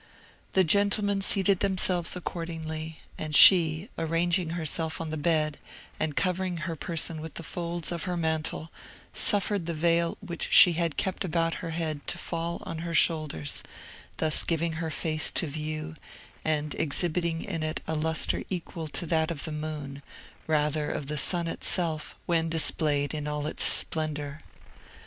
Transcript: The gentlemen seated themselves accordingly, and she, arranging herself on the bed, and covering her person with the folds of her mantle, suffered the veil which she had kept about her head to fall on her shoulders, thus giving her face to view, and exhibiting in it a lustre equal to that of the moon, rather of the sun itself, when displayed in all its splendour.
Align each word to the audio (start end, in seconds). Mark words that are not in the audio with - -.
The 0.53 0.63
gentlemen 0.63 1.21
seated 1.21 1.59
themselves 1.59 2.15
accordingly, 2.15 3.01
and 3.19 3.35
she, 3.35 3.87
arranging 3.99 4.49
herself 4.57 4.99
on 4.99 5.11
the 5.11 5.15
bed, 5.15 5.59
and 5.99 6.15
covering 6.15 6.57
her 6.65 6.75
person 6.75 7.21
with 7.21 7.35
the 7.35 7.43
folds 7.43 7.91
of 7.91 8.05
her 8.05 8.17
mantle, 8.17 8.71
suffered 9.13 9.67
the 9.67 9.75
veil 9.75 10.17
which 10.19 10.51
she 10.51 10.73
had 10.73 10.97
kept 10.97 11.23
about 11.23 11.53
her 11.61 11.69
head 11.69 12.07
to 12.07 12.17
fall 12.17 12.63
on 12.65 12.79
her 12.79 12.95
shoulders, 12.95 13.61
thus 14.17 14.43
giving 14.43 14.71
her 14.81 14.89
face 14.89 15.29
to 15.33 15.45
view, 15.45 15.95
and 16.43 16.73
exhibiting 16.79 17.43
in 17.43 17.61
it 17.61 17.79
a 17.87 17.93
lustre 17.93 18.43
equal 18.49 18.87
to 18.87 19.05
that 19.05 19.29
of 19.29 19.43
the 19.43 19.51
moon, 19.51 20.01
rather 20.47 20.89
of 20.89 21.05
the 21.05 21.15
sun 21.19 21.47
itself, 21.47 22.15
when 22.25 22.49
displayed 22.49 23.13
in 23.13 23.27
all 23.27 23.45
its 23.45 23.63
splendour. 23.63 24.41